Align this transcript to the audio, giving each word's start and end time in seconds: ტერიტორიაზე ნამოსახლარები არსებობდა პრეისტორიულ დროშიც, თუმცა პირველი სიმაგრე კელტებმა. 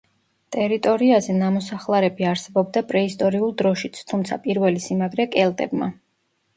ტერიტორიაზე 0.53 1.35
ნამოსახლარები 1.41 2.27
არსებობდა 2.31 2.85
პრეისტორიულ 2.95 3.55
დროშიც, 3.63 4.03
თუმცა 4.11 4.43
პირველი 4.49 4.87
სიმაგრე 4.91 5.33
კელტებმა. 5.41 5.97